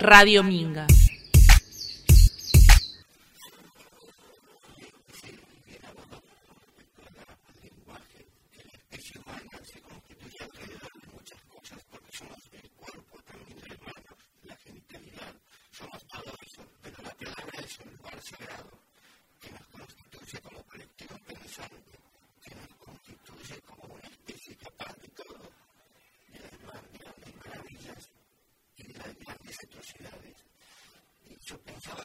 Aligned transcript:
Radio 0.00 0.42
Minga. 0.42 0.86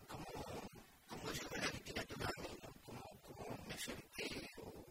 Como 0.07 0.25
yo 1.31 1.49
vengo 1.49 1.55
a 1.55 1.57
la 1.57 1.71
literatura, 1.71 2.29
como 2.83 3.57
me 3.67 3.73
acerqué 3.73 4.49
o 4.57 4.85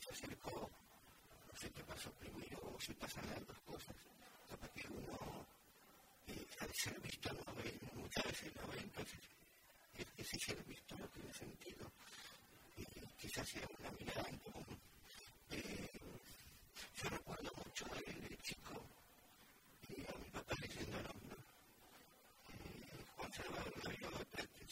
se 0.00 0.10
acercó, 0.12 0.70
no 1.52 1.58
sé 1.58 1.70
qué 1.70 1.82
pasó 1.84 2.10
primero, 2.12 2.60
o 2.62 2.80
si 2.80 2.92
pasan 2.94 3.28
las 3.30 3.46
dos 3.46 3.58
cosas. 3.60 3.96
Supongo 4.48 4.72
que 4.74 4.88
uno, 4.88 5.46
al 6.60 6.74
ser 6.74 7.00
visto, 7.00 7.32
no 7.32 7.54
ve 7.54 7.80
muchas 7.94 8.24
veces, 8.24 8.54
no 8.56 8.66
ve 8.68 8.78
entonces, 8.78 9.20
es 9.98 10.06
que 10.06 10.24
si 10.24 10.38
ser 10.38 10.62
visto 10.64 10.96
no 10.96 11.34
sentido 11.34 11.90
y 12.76 12.84
quizás 13.18 13.48
sea 13.48 13.66
una 13.78 13.90
mirada 13.92 14.28
en 14.28 14.38
común. 14.38 14.80
Yo 16.96 17.10
recuerdo 17.10 17.50
mucho 17.64 17.84
de 17.86 18.38
chico, 18.42 18.74
y 19.88 20.06
a 20.06 20.18
mi 20.18 20.30
papá 20.30 20.54
leyendo 20.60 20.98
el 20.98 21.06
hombre, 21.06 21.36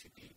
to 0.02 0.08
be 0.16 0.31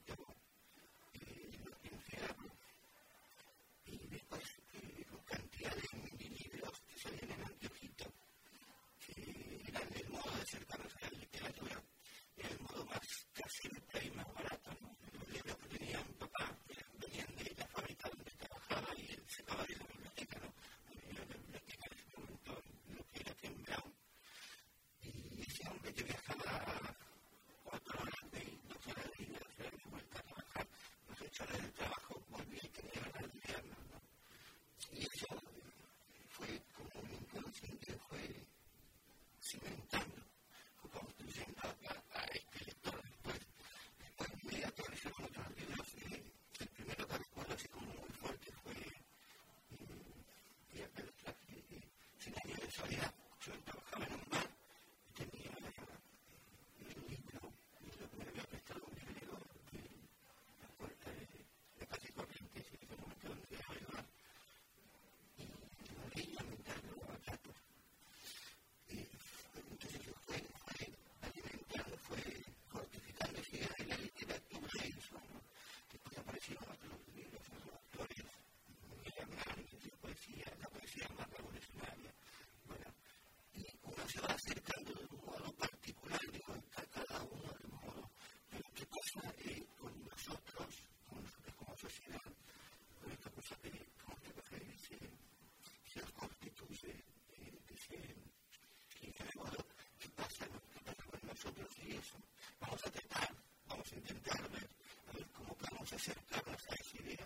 eso. 102.05 102.15
Vamos 102.61 102.85
a 102.85 102.89
tratar, 102.89 103.29
vamos 103.67 103.91
a 103.91 103.95
intentar 103.95 104.41
ver, 104.49 104.69
a 105.09 105.17
ver 105.17 105.25
cómo 105.33 105.55
podemos 105.55 105.93
acercarnos 105.93 106.61
a 106.69 106.75
esa 106.75 106.97
idea. 107.01 107.25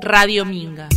Radio 0.00 0.44
Minga. 0.44 0.88